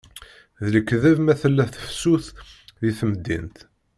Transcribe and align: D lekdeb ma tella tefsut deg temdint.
D 0.63 0.65
lekdeb 0.73 1.17
ma 1.21 1.33
tella 1.41 1.65
tefsut 1.73 2.25
deg 2.81 2.91
temdint. 2.99 3.57